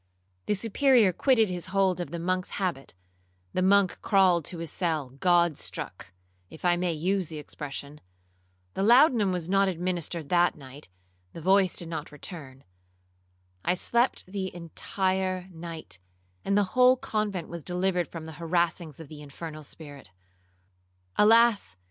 The 0.47 0.55
Superior 0.55 1.13
quitted 1.13 1.51
his 1.51 1.67
hold 1.67 2.01
of 2.01 2.09
the 2.09 2.17
monk's 2.17 2.49
habit,—the 2.57 3.61
monk 3.61 3.99
crawled 4.01 4.45
to 4.45 4.57
his 4.57 4.71
cell 4.71 5.11
God 5.19 5.59
struck, 5.59 6.11
if 6.49 6.65
I 6.65 6.75
may 6.75 6.91
use 6.91 7.27
the 7.27 7.37
expression,—the 7.37 8.81
laudanum 8.81 9.31
was 9.31 9.47
not 9.47 9.67
administered 9.67 10.29
that 10.29 10.55
night,—the 10.55 11.41
voice 11.41 11.75
did 11.75 11.89
not 11.89 12.11
return,—I 12.11 13.75
slept 13.75 14.25
the 14.25 14.51
entire 14.55 15.47
night, 15.51 15.99
and 16.43 16.57
the 16.57 16.73
whole 16.73 16.97
convent 16.97 17.47
was 17.47 17.61
delivered 17.61 18.07
from 18.07 18.25
the 18.25 18.39
harassings 18.41 18.99
of 18.99 19.07
the 19.07 19.21
infernal 19.21 19.61
spirit. 19.61 20.09
Alas! 21.15 21.75